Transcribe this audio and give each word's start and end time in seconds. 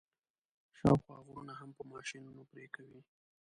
شاوخوا 0.77 1.17
غرونه 1.27 1.53
هم 1.59 1.69
په 1.77 1.83
ماشینونو 1.93 2.41
پرې 2.51 2.65
کوي. 2.75 2.99